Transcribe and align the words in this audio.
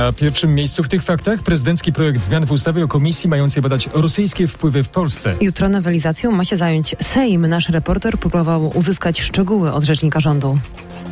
Na 0.00 0.12
pierwszym 0.12 0.54
miejscu 0.54 0.82
w 0.82 0.88
tych 0.88 1.02
faktach 1.02 1.42
prezydencki 1.42 1.92
projekt 1.92 2.22
zmian 2.22 2.46
w 2.46 2.52
ustawie 2.52 2.84
o 2.84 2.88
komisji 2.88 3.28
mającej 3.28 3.62
badać 3.62 3.88
rosyjskie 3.92 4.46
wpływy 4.46 4.82
w 4.82 4.88
Polsce. 4.88 5.36
Jutro 5.40 5.68
nowelizacją 5.68 6.30
ma 6.30 6.44
się 6.44 6.56
zająć 6.56 6.96
Sejm. 7.02 7.46
Nasz 7.46 7.68
reporter 7.68 8.18
próbował 8.18 8.72
uzyskać 8.78 9.20
szczegóły 9.20 9.72
od 9.72 9.84
rzecznika 9.84 10.20
rządu. 10.20 10.58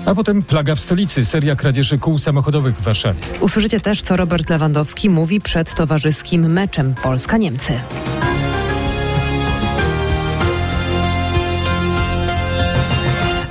A 0.07 0.14
potem 0.14 0.43
plaga 0.43 0.75
w 0.75 0.80
stolicy, 0.80 1.25
seria 1.25 1.57
kradzieży 1.57 1.98
kół 1.98 2.19
samochodowych 2.19 2.77
w 2.77 2.82
Warszawie. 2.82 3.21
Usłyszycie 3.41 3.80
też, 3.80 4.03
co 4.03 4.16
Robert 4.16 4.51
Lewandowski 4.51 5.11
mówi 5.11 5.41
przed 5.41 5.75
towarzyskim 5.75 6.52
meczem 6.52 6.95
Polska-Niemcy. 7.02 7.73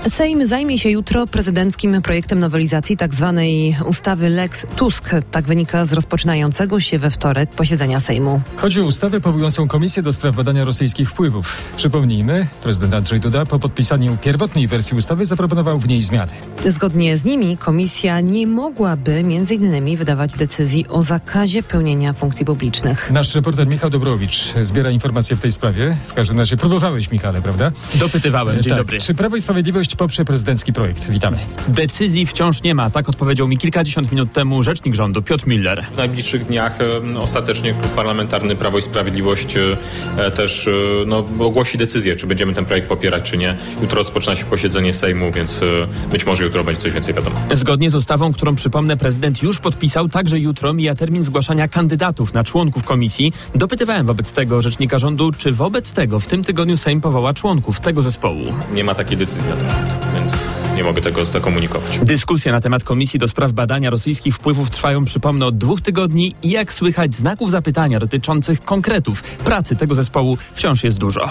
Sejm 0.09 0.45
zajmie 0.45 0.79
się 0.79 0.89
jutro 0.89 1.27
prezydenckim 1.27 2.01
projektem 2.01 2.39
nowelizacji 2.39 2.97
tzw. 2.97 3.33
Tak 3.75 3.87
ustawy 3.87 4.29
Lex 4.29 4.65
Tusk. 4.75 5.09
Tak 5.31 5.45
wynika 5.45 5.85
z 5.85 5.93
rozpoczynającego 5.93 6.79
się 6.79 6.99
we 6.99 7.09
wtorek 7.09 7.49
posiedzenia 7.49 7.99
Sejmu. 7.99 8.41
Chodzi 8.55 8.81
o 8.81 8.85
ustawę 8.85 9.21
powołującą 9.21 9.67
Komisję 9.67 10.03
do 10.03 10.13
spraw 10.13 10.35
badania 10.35 10.63
rosyjskich 10.63 11.09
wpływów. 11.09 11.57
Przypomnijmy, 11.77 12.47
prezydent 12.63 12.93
Andrzej 12.93 13.19
Duda 13.19 13.45
po 13.45 13.59
podpisaniu 13.59 14.17
pierwotnej 14.21 14.67
wersji 14.67 14.97
ustawy 14.97 15.25
zaproponował 15.25 15.79
w 15.79 15.87
niej 15.87 16.03
zmiany. 16.03 16.31
Zgodnie 16.67 17.17
z 17.17 17.25
nimi 17.25 17.57
komisja 17.57 18.19
nie 18.19 18.47
mogłaby 18.47 19.11
m.in. 19.11 19.97
wydawać 19.97 20.35
decyzji 20.35 20.87
o 20.87 21.03
zakazie 21.03 21.63
pełnienia 21.63 22.13
funkcji 22.13 22.45
publicznych. 22.45 23.11
Nasz 23.11 23.35
reporter 23.35 23.67
Michał 23.67 23.89
Dobrowicz 23.89 24.53
zbiera 24.61 24.91
informacje 24.91 25.35
w 25.35 25.39
tej 25.39 25.51
sprawie. 25.51 25.97
W 26.07 26.13
każdym 26.13 26.39
razie 26.39 26.57
próbowałeś, 26.57 27.11
Michale, 27.11 27.41
prawda? 27.41 27.71
Dopytywałem. 27.95 28.55
Dzień 28.55 28.69
tak. 28.69 28.77
dobry. 28.77 28.99
Czy 28.99 29.15
Prawo 29.15 29.35
i 29.35 29.41
Sprawiedliwość 29.41 29.96
poprze 29.97 30.25
prezydencki 30.25 30.73
projekt? 30.73 31.09
Witamy. 31.09 31.37
Decyzji 31.67 32.25
wciąż 32.25 32.63
nie 32.63 32.75
ma, 32.75 32.89
tak 32.89 33.09
odpowiedział 33.09 33.47
mi 33.47 33.57
kilkadziesiąt 33.57 34.11
minut 34.11 34.33
temu 34.33 34.63
rzecznik 34.63 34.95
rządu 34.95 35.21
Piotr 35.21 35.47
Miller. 35.47 35.85
W 35.93 35.97
najbliższych 35.97 36.45
dniach 36.45 36.79
e, 36.81 37.19
ostatecznie 37.19 37.73
Klub 37.73 37.93
Parlamentarny 37.93 38.55
Prawo 38.55 38.77
i 38.77 38.81
Sprawiedliwość 38.81 39.57
e, 39.57 40.31
też 40.31 40.67
e, 40.67 40.71
no, 41.05 41.25
ogłosi 41.39 41.77
decyzję, 41.77 42.15
czy 42.15 42.27
będziemy 42.27 42.53
ten 42.53 42.65
projekt 42.65 42.89
popierać, 42.89 43.29
czy 43.29 43.37
nie. 43.37 43.55
Jutro 43.81 43.97
rozpoczyna 43.97 44.35
się 44.35 44.45
posiedzenie 44.45 44.93
Sejmu, 44.93 45.31
więc 45.31 45.61
być 46.11 46.25
może 46.25 46.43
jutro 46.43 46.63
będzie 46.63 46.81
coś 46.81 46.93
więcej 46.93 47.13
wiadomo. 47.13 47.35
Zgodnie 47.53 47.89
z 47.89 47.95
ustawą, 47.95 48.33
którą 48.33 48.55
przypomnę, 48.55 48.97
prezydent 48.97 49.43
już 49.43 49.59
podpisał, 49.59 50.07
także 50.07 50.39
jutro 50.39 50.73
mija 50.73 50.95
termin 50.95 51.23
zgłaszania 51.23 51.67
kandydatów 51.67 52.33
na 52.33 52.43
członków 52.43 52.83
komisji. 52.83 53.33
Dopytywałem 53.55 54.05
wobec 54.05 54.33
tego 54.33 54.61
rzecznika 54.61 54.99
rządu, 54.99 55.31
czy 55.37 55.51
wobec 55.51 55.93
tego 55.93 56.19
w 56.19 56.27
tym 56.27 56.43
tygodniu 56.43 56.77
Sejm 56.77 57.01
powoła 57.01 57.33
członków 57.33 57.79
tego 57.79 58.01
zespołu. 58.01 58.43
Nie 58.73 58.83
ma 58.83 58.95
takiej 58.95 59.17
decyzji 59.17 59.49
na 59.49 59.55
temat, 59.87 60.13
więc 60.13 60.33
nie 60.75 60.83
mogę 60.83 61.01
tego 61.01 61.25
zakomunikować. 61.25 61.99
Dyskusje 61.99 62.51
na 62.51 62.61
temat 62.61 62.83
Komisji 62.83 63.19
do 63.19 63.27
Spraw 63.27 63.51
Badania 63.51 63.89
Rosyjskich 63.89 64.35
Wpływów 64.35 64.69
trwają, 64.69 65.05
przypomnę, 65.05 65.45
od 65.45 65.57
dwóch 65.57 65.81
tygodni 65.81 66.35
i 66.43 66.49
jak 66.49 66.73
słychać 66.73 67.15
znaków 67.15 67.51
zapytania 67.51 67.99
dotyczących 67.99 68.63
konkretów 68.63 69.23
pracy 69.23 69.75
tego 69.75 69.95
zespołu 69.95 70.37
wciąż 70.53 70.83
jest 70.83 70.97
dużo. 70.97 71.29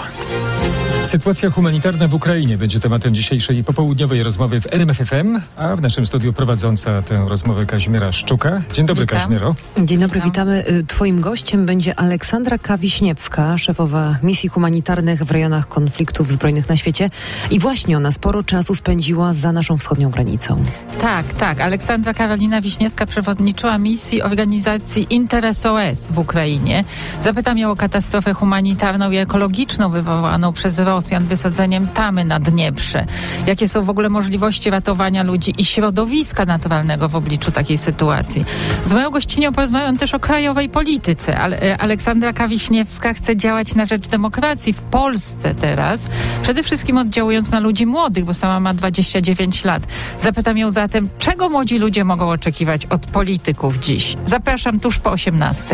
Sytuacja 1.07 1.49
humanitarna 1.49 2.07
w 2.07 2.13
Ukrainie 2.13 2.57
będzie 2.57 2.79
tematem 2.79 3.15
dzisiejszej 3.15 3.63
popołudniowej 3.63 4.23
rozmowy 4.23 4.61
w 4.61 4.73
RMFFM, 4.73 5.41
a 5.57 5.75
w 5.75 5.81
naszym 5.81 6.05
studiu 6.05 6.33
prowadząca 6.33 7.01
tę 7.01 7.25
rozmowę 7.27 7.65
Kazimiera 7.65 8.11
Szczuka. 8.11 8.61
Dzień 8.73 8.85
dobry, 8.85 9.03
Witam. 9.03 9.19
Kazimiero. 9.19 9.55
Dzień 9.77 9.99
dobry, 9.99 10.21
witamy. 10.21 10.65
Y, 10.69 10.85
Twoim 10.87 11.21
gościem 11.21 11.65
będzie 11.65 11.99
Aleksandra 11.99 12.57
Kawiśniewska, 12.57 13.57
szefowa 13.57 14.15
misji 14.23 14.49
humanitarnych 14.49 15.23
w 15.23 15.31
rejonach 15.31 15.67
konfliktów 15.67 16.31
zbrojnych 16.31 16.69
na 16.69 16.77
świecie. 16.77 17.09
I 17.51 17.59
właśnie 17.59 17.97
ona 17.97 18.11
sporo 18.11 18.43
czasu 18.43 18.75
spędziła 18.75 19.33
za 19.33 19.51
naszą 19.51 19.77
wschodnią 19.77 20.09
granicą. 20.09 20.63
Tak, 21.01 21.33
tak. 21.33 21.61
Aleksandra 21.61 22.13
Karolina 22.13 22.61
Wiśniewska 22.61 23.05
przewodniczyła 23.05 23.77
misji 23.77 24.21
organizacji 24.21 25.07
InterSOS 25.09 26.11
w 26.11 26.17
Ukrainie. 26.17 26.83
Zapytam 27.21 27.57
ją 27.57 27.71
o 27.71 27.75
katastrofę 27.75 28.33
humanitarną 28.33 29.11
i 29.11 29.17
ekologiczną 29.17 29.89
wywołaną 29.89 30.53
przez 30.53 30.79
Rosjan 30.97 31.25
wysadzeniem 31.25 31.87
tamy 31.87 32.25
na 32.25 32.39
Dnieprze. 32.39 33.05
Jakie 33.47 33.69
są 33.69 33.83
w 33.83 33.89
ogóle 33.89 34.09
możliwości 34.09 34.69
ratowania 34.69 35.23
ludzi 35.23 35.53
i 35.57 35.65
środowiska 35.65 36.45
naturalnego 36.45 37.09
w 37.09 37.15
obliczu 37.15 37.51
takiej 37.51 37.77
sytuacji. 37.77 38.45
Z 38.83 38.93
moją 38.93 39.09
gościnią 39.09 39.53
porozmawiam 39.53 39.97
też 39.97 40.13
o 40.13 40.19
krajowej 40.19 40.69
polityce. 40.69 41.37
Ale 41.37 41.61
e, 41.61 41.77
Aleksandra 41.77 42.33
Kawiśniewska 42.33 43.13
chce 43.13 43.35
działać 43.35 43.75
na 43.75 43.85
rzecz 43.85 44.07
demokracji 44.07 44.73
w 44.73 44.81
Polsce 44.81 45.55
teraz. 45.55 46.07
Przede 46.43 46.63
wszystkim 46.63 46.97
oddziałując 46.97 47.51
na 47.51 47.59
ludzi 47.59 47.85
młodych, 47.85 48.25
bo 48.25 48.33
sama 48.33 48.59
ma 48.59 48.73
29 48.73 49.63
lat. 49.63 49.83
Zapytam 50.17 50.57
ją 50.57 50.71
zatem, 50.71 51.09
czego 51.19 51.49
młodzi 51.49 51.79
ludzie 51.79 52.03
mogą 52.03 52.29
oczekiwać 52.29 52.85
od 52.85 53.05
polityków 53.05 53.79
dziś. 53.79 54.15
Zapraszam 54.25 54.79
tuż 54.79 54.99
po 54.99 55.11
18. 55.11 55.65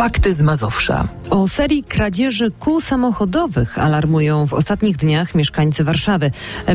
Fakty 0.00 0.32
z 0.32 0.42
Mazowsza. 0.42 1.08
O 1.30 1.48
serii 1.48 1.82
kradzieży 1.82 2.50
kół 2.58 2.80
samochodowych 2.80 3.78
alarmują 3.78 4.46
w 4.46 4.52
ostatnich 4.54 4.96
dniach 4.96 5.34
mieszkańcy 5.34 5.84
Warszawy. 5.84 6.30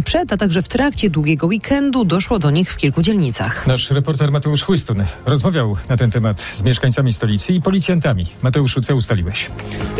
Przed, 0.06 0.34
a 0.34 0.38
także 0.38 0.62
w 0.62 0.68
trakcie 0.68 1.10
długiego 1.10 1.48
weekendu 1.48 2.06
doszło 2.06 2.40
do 2.40 2.52
nich 2.52 2.74
w 2.74 2.78
kilku 2.78 3.02
dzielnicach. 3.02 3.68
Nasz 3.68 3.92
reporter 3.92 4.32
Mateusz 4.32 4.64
Chłystun 4.64 5.04
rozmawiał 5.26 5.76
na 5.90 5.98
ten 5.98 6.12
temat 6.12 6.42
z 6.42 6.64
mieszkańcami 6.64 7.14
stolicy 7.14 7.54
i 7.54 7.62
policjantami. 7.62 8.26
Mateuszu, 8.42 8.82
co 8.82 8.96
ustaliłeś? 8.96 9.48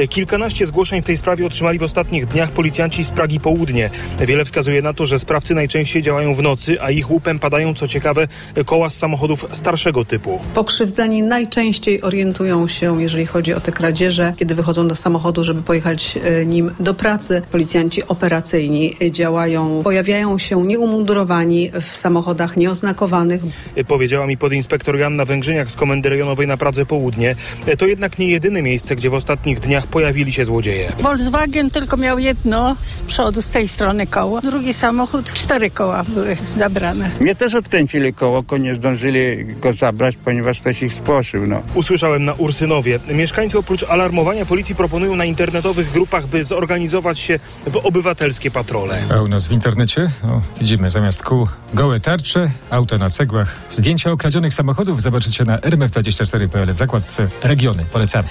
Kilkanaście 0.10 0.66
zgłoszeń 0.66 1.02
w 1.02 1.06
tej 1.06 1.18
sprawie 1.18 1.46
otrzymali 1.46 1.80
w 1.80 1.84
ostatnich 1.84 2.26
dniach 2.26 2.52
policjanci 2.52 3.04
z 3.04 3.10
Pragi 3.10 3.40
Południe. 3.40 3.90
Wiele 4.20 4.46
wskazuje 4.46 4.82
na 4.82 4.94
to, 4.94 5.06
że 5.06 5.20
sprawcy 5.20 5.54
najczęściej 5.54 6.02
działają 6.02 6.34
w 6.34 6.42
nocy, 6.42 6.82
a 6.82 6.92
ich 6.92 7.12
łupem 7.12 7.40
padają, 7.40 7.74
co 7.74 7.88
ciekawe, 7.88 8.28
koła 8.66 8.90
z 8.90 8.98
samochodów 8.98 9.46
starszego 9.54 10.06
typu. 10.06 10.40
Pokrzywdzeni 10.54 11.24
najczęściej 11.24 12.02
orientują 12.02 12.68
się, 12.68 13.02
jeżeli 13.02 13.15
chodzi 13.24 13.54
o 13.54 13.60
te 13.60 13.72
kradzieże, 13.72 14.34
kiedy 14.38 14.56
wychodzą 14.56 14.88
do 14.88 14.96
samochodu, 14.96 15.44
żeby 15.44 15.62
pojechać 15.62 16.18
e, 16.24 16.46
nim 16.46 16.72
do 16.80 16.94
pracy. 16.94 17.42
Policjanci 17.52 18.08
operacyjni 18.08 18.94
działają, 19.12 19.82
pojawiają 19.84 20.38
się 20.38 20.66
nieumundurowani 20.66 21.72
w 21.82 21.86
samochodach 21.86 22.58
nieoznakowanych. 22.58 23.42
Powiedziała 23.88 24.28
mi 24.28 24.38
podinspektor 24.38 24.98
Joanna 25.00 25.26
Węgrzyniak 25.26 25.72
z 25.72 25.76
Komendy 25.76 26.10
Rejonowej 26.10 26.48
na 26.48 26.58
Pradze 26.58 26.86
Południe. 26.86 27.36
To 27.78 27.88
jednak 27.88 28.20
nie 28.20 28.28
jedyne 28.28 28.62
miejsce, 28.62 28.96
gdzie 28.96 29.10
w 29.10 29.14
ostatnich 29.14 29.60
dniach 29.60 29.88
pojawili 29.88 30.34
się 30.34 30.46
złodzieje. 30.46 30.92
Volkswagen 31.00 31.70
tylko 31.70 31.98
miał 31.98 32.20
jedno 32.20 32.76
z 32.82 33.02
przodu, 33.02 33.42
z 33.42 33.50
tej 33.50 33.68
strony 33.68 34.08
koło. 34.08 34.42
Drugi 34.42 34.74
samochód, 34.74 35.34
cztery 35.34 35.70
koła 35.70 36.04
były 36.04 36.38
zabrane. 36.58 37.12
Mnie 37.20 37.36
też 37.36 37.56
odkręcili 37.56 38.14
koło, 38.14 38.44
nie 38.60 38.76
zdążyli 38.76 39.46
go 39.62 39.74
zabrać, 39.74 40.16
ponieważ 40.16 40.62
ktoś 40.62 40.84
ich 40.84 40.94
spłoszył. 40.94 41.48
No. 41.48 41.62
Usłyszałem 41.76 42.26
na 42.26 42.34
Ursynowie. 42.34 43.00
Mieszkańcy 43.08 43.58
oprócz 43.58 43.84
alarmowania 43.84 44.46
policji 44.46 44.76
proponują 44.76 45.16
na 45.16 45.26
internetowych 45.26 45.92
grupach, 45.92 46.28
by 46.28 46.44
zorganizować 46.44 47.20
się 47.20 47.40
w 47.68 47.78
obywatelskie 47.78 48.52
patrole. 48.52 49.02
Nas 49.30 49.48
w 49.48 49.52
internecie 49.52 50.08
o, 50.24 50.42
widzimy 50.60 50.90
zamiast 50.90 51.24
kół 51.24 51.48
gołe 51.74 52.00
tarcze, 52.00 52.52
auta 52.70 52.98
na 52.98 53.10
cegłach. 53.10 53.56
Zdjęcia 53.70 54.12
okradzionych 54.12 54.54
samochodów 54.54 55.02
zobaczycie 55.02 55.46
na 55.46 55.58
rmf24.pl 55.58 56.74
w 56.74 56.78
zakładce 56.78 57.28
Regiony. 57.44 57.86
Polecamy. 57.94 58.28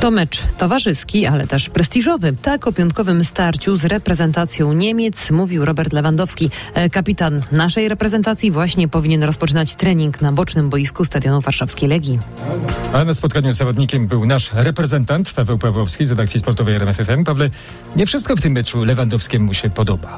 To 0.00 0.10
mecz 0.10 0.42
towarzyski, 0.58 1.26
ale 1.26 1.46
też 1.46 1.68
prestiżowy. 1.68 2.34
Tak 2.42 2.66
o 2.66 2.72
piątkowym 2.72 3.24
starciu 3.24 3.76
z 3.76 3.84
reprezentacją 3.84 4.72
Niemiec 4.72 5.30
mówił 5.30 5.64
Robert 5.64 5.92
Lewandowski. 5.92 6.50
E, 6.74 6.90
Kapitan 6.90 7.42
naszej 7.52 7.88
reprezentacji 7.88 8.50
właśnie 8.50 8.88
powinien 8.88 9.22
rozpoczynać 9.22 9.74
trening 9.74 10.20
na 10.22 10.32
bocznym 10.32 10.70
boisku 10.70 11.04
Stadionu 11.04 11.40
Warszawskiej 11.40 11.88
Legii. 11.88 12.18
A 12.92 13.04
na 13.04 13.14
spotkaniu 13.14 13.52
z 13.52 13.56
zawodnikiem 13.56 14.06
był 14.06 14.26
nasz 14.26 14.50
reprezentant 14.52 15.32
Paweł 15.32 15.58
Pawłowski 15.58 16.04
z 16.04 16.10
redakcji 16.10 16.40
sportowej 16.40 16.74
RMFFM. 16.74 17.24
Pawle, 17.24 17.50
nie 17.96 18.06
wszystko 18.06 18.36
w 18.36 18.40
tym 18.40 18.52
meczu 18.52 18.84
Lewandowskiemu 18.84 19.54
się 19.54 19.70
podoba. 19.70 20.16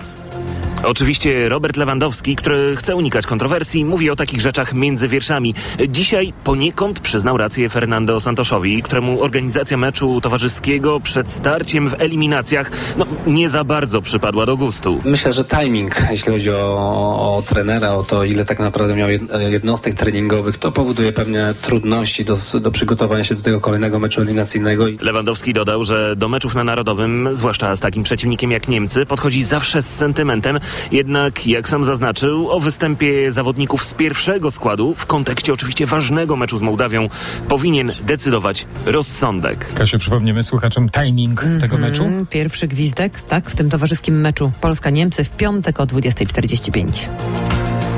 Oczywiście 0.85 1.49
Robert 1.49 1.77
Lewandowski, 1.77 2.37
który 2.37 2.77
chce 2.77 2.97
unikać 2.97 3.27
kontrowersji, 3.27 3.85
mówi 3.85 4.11
o 4.11 4.17
takich 4.17 4.41
rzeczach 4.41 4.75
między 4.75 5.09
wierszami. 5.09 5.55
Dzisiaj 5.89 6.33
poniekąd 6.45 7.01
przyznał 7.01 7.37
rację 7.37 7.69
Fernando 7.69 8.21
Santoszowi, 8.21 8.83
któremu 8.83 9.23
organizacja 9.23 9.77
meczu 9.77 10.21
towarzyskiego 10.21 11.01
przed 11.01 11.31
starciem 11.31 11.89
w 11.89 11.95
eliminacjach 11.99 12.71
no, 12.97 13.07
nie 13.27 13.49
za 13.49 13.65
bardzo 13.65 14.03
przypadła 14.03 14.47
do 14.47 14.57
gustu. 14.57 14.99
Myślę, 15.05 15.33
że 15.33 15.45
timing, 15.45 15.97
jeśli 16.11 16.33
chodzi 16.33 16.51
o, 16.51 17.37
o 17.37 17.43
trenera, 17.43 17.95
o 17.95 18.03
to 18.03 18.25
ile 18.25 18.45
tak 18.45 18.59
naprawdę 18.59 18.95
miał 18.95 19.09
jednostek 19.51 19.95
treningowych, 19.95 20.59
to 20.59 20.73
powoduje 20.73 21.13
pewne 21.13 21.55
trudności 21.55 22.25
do, 22.25 22.37
do 22.61 22.71
przygotowania 22.71 23.25
się 23.25 23.35
do 23.35 23.43
tego 23.43 23.61
kolejnego 23.61 23.99
meczu 23.99 24.21
eliminacyjnego. 24.21 24.85
Lewandowski 25.01 25.53
dodał, 25.53 25.85
że 25.85 26.17
do 26.17 26.29
meczów 26.29 26.55
na 26.55 26.65
Narodowym, 26.65 27.29
zwłaszcza 27.31 27.77
z 27.77 27.81
takim 27.81 28.03
przeciwnikiem 28.03 28.51
jak 28.51 28.69
Niemcy, 28.69 29.07
podchodzi 29.07 29.45
zawsze 29.45 29.83
z 29.83 29.97
sentymentem, 29.97 30.61
jednak, 30.93 31.47
jak 31.47 31.69
sam 31.69 31.85
zaznaczył, 31.85 32.51
o 32.51 32.61
występie 32.61 33.33
zawodników 33.33 33.85
z 33.85 33.95
pierwszego 33.95 34.51
składu, 34.51 34.95
w 34.95 35.07
kontekście 35.07 35.53
oczywiście 35.53 35.87
ważnego 35.87 36.37
meczu 36.37 36.57
z 36.57 36.63
Mołdawią, 36.63 37.09
powinien 37.49 37.93
decydować 38.03 38.67
rozsądek. 38.87 39.75
Kasiu, 39.75 39.99
przypomnimy 39.99 40.43
słuchaczom 40.43 40.89
timing 40.89 41.41
tego 41.41 41.77
Mhm, 41.77 41.81
meczu. 41.81 42.05
Pierwszy 42.31 42.69
gwizdek, 42.69 43.21
tak, 43.21 43.51
w 43.51 43.55
tym 43.55 43.71
towarzyskim 43.71 44.21
meczu 44.21 44.53
Polska-Niemcy 44.61 45.25
w 45.25 45.31
piątek 45.31 45.81
o 45.81 45.85
20.45. 45.85 47.09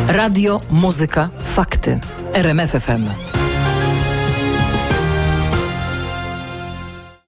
Radio, 0.09 0.61
muzyka, 0.71 1.29
fakty. 1.55 2.01
RMF 2.35 2.71
FM. 2.71 3.32